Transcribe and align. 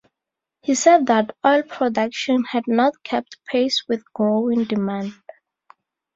He 0.63 0.73
said 0.73 1.05
that 1.05 1.35
oil 1.45 1.61
production 1.61 2.43
had 2.45 2.63
not 2.67 3.03
kept 3.03 3.37
pace 3.45 3.83
with 3.87 4.03
growing 4.13 4.63
demand. 4.63 5.13